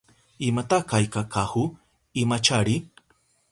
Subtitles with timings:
[0.47, 1.63] ¿Imata kayka kahu?
[2.21, 2.75] Imachari.